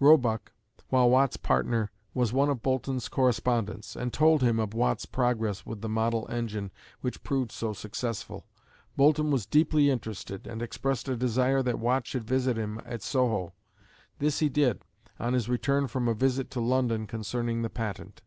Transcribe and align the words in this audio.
Roebuck, 0.00 0.54
while 0.88 1.10
Watt's 1.10 1.36
partner, 1.36 1.90
was 2.14 2.32
one 2.32 2.48
of 2.48 2.62
Boulton's 2.62 3.06
correspondents, 3.06 3.94
and 3.94 4.14
told 4.14 4.40
him 4.40 4.58
of 4.58 4.72
Watt's 4.72 5.04
progress 5.04 5.66
with 5.66 5.82
the 5.82 5.90
model 5.90 6.26
engine 6.30 6.72
which 7.02 7.22
proved 7.22 7.52
so 7.52 7.74
successful. 7.74 8.46
Boulton 8.96 9.30
was 9.30 9.44
deeply 9.44 9.90
interested, 9.90 10.46
and 10.46 10.62
expressed 10.62 11.06
a 11.06 11.16
desire 11.18 11.62
that 11.62 11.78
Watt 11.78 12.06
should 12.06 12.24
visit 12.24 12.56
him 12.56 12.80
at 12.86 13.02
Soho. 13.02 13.52
This 14.20 14.38
he 14.38 14.48
did, 14.48 14.80
on 15.20 15.34
his 15.34 15.50
return 15.50 15.86
from 15.86 16.08
a 16.08 16.14
visit 16.14 16.50
to 16.52 16.60
London 16.62 17.06
concerning 17.06 17.60
the 17.60 17.68
patent. 17.68 18.22